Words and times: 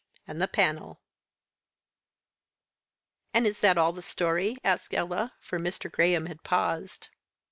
AND 0.27 0.41
THE 0.41 0.47
PANEL 0.47 0.99
"And 3.35 3.45
is 3.45 3.59
that 3.59 3.77
all 3.77 3.93
the 3.93 4.01
story?" 4.01 4.57
asked 4.63 4.95
Ella, 4.95 5.35
for 5.39 5.59
Mr. 5.59 5.91
Graham 5.91 6.25
had 6.25 6.41
paused. 6.41 7.09